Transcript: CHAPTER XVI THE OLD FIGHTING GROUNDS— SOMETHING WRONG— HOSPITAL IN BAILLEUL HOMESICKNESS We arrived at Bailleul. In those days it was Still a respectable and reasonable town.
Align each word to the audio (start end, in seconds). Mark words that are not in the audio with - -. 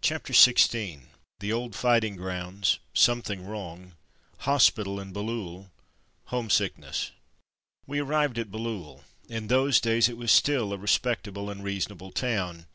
CHAPTER 0.00 0.32
XVI 0.32 1.02
THE 1.38 1.52
OLD 1.52 1.76
FIGHTING 1.76 2.16
GROUNDS— 2.16 2.80
SOMETHING 3.04 3.46
WRONG— 3.46 3.92
HOSPITAL 4.38 4.98
IN 4.98 5.12
BAILLEUL 5.12 5.70
HOMESICKNESS 6.32 7.12
We 7.86 8.00
arrived 8.00 8.40
at 8.40 8.50
Bailleul. 8.50 9.04
In 9.28 9.46
those 9.46 9.80
days 9.80 10.08
it 10.08 10.16
was 10.16 10.32
Still 10.32 10.72
a 10.72 10.76
respectable 10.78 11.48
and 11.48 11.62
reasonable 11.62 12.10
town. 12.10 12.66